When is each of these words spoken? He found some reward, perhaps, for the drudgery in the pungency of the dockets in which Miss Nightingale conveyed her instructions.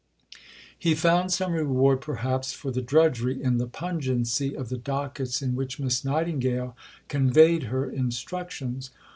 He 0.79 0.95
found 0.95 1.31
some 1.31 1.51
reward, 1.51 2.01
perhaps, 2.01 2.53
for 2.53 2.71
the 2.71 2.81
drudgery 2.81 3.39
in 3.39 3.59
the 3.59 3.67
pungency 3.67 4.55
of 4.57 4.69
the 4.69 4.77
dockets 4.79 5.43
in 5.43 5.55
which 5.55 5.77
Miss 5.79 6.03
Nightingale 6.03 6.75
conveyed 7.07 7.65
her 7.69 7.87
instructions. 7.87 8.89